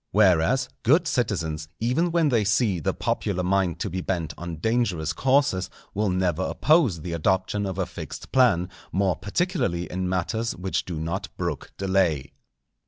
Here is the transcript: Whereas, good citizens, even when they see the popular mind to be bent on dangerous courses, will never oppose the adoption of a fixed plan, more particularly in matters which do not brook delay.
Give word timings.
Whereas, 0.09 0.67
good 0.81 1.07
citizens, 1.07 1.67
even 1.79 2.11
when 2.11 2.29
they 2.29 2.43
see 2.43 2.79
the 2.79 2.91
popular 2.91 3.43
mind 3.43 3.77
to 3.81 3.89
be 3.91 4.01
bent 4.01 4.33
on 4.35 4.55
dangerous 4.55 5.13
courses, 5.13 5.69
will 5.93 6.09
never 6.09 6.41
oppose 6.41 7.01
the 7.01 7.13
adoption 7.13 7.67
of 7.67 7.77
a 7.77 7.85
fixed 7.85 8.31
plan, 8.31 8.69
more 8.91 9.15
particularly 9.15 9.83
in 9.91 10.09
matters 10.09 10.55
which 10.55 10.85
do 10.85 10.99
not 10.99 11.27
brook 11.37 11.71
delay. 11.77 12.31